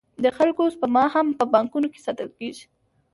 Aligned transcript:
د 0.23 0.25
خلکو 0.37 0.63
سپما 0.75 1.05
هم 1.15 1.27
په 1.39 1.43
بانکونو 1.53 1.87
کې 1.93 2.03
ساتل 2.05 2.29
کېږي 2.37 2.65